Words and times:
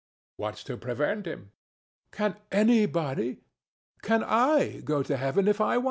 What's 0.37 0.63
to 0.63 0.77
prevent 0.77 1.27
him? 1.27 1.51
ANA. 2.17 2.33
Can 2.33 2.35
anybody 2.51 3.37
can 4.01 4.23
I 4.23 4.81
go 4.83 5.03
to 5.03 5.15
Heaven 5.15 5.47
if 5.47 5.61
I 5.61 5.77
want 5.77 5.79
to? 5.79 5.79